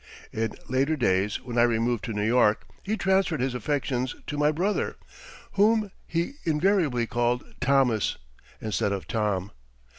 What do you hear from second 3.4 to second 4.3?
affections